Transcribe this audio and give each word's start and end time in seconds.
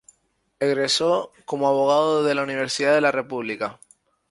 Egresó 0.59 1.31
como 1.45 1.67
abogado 1.67 2.23
de 2.23 2.33
la 2.33 2.41
Universidad 2.41 2.95
de 2.95 3.01
la 3.01 3.11
República. 3.11 3.77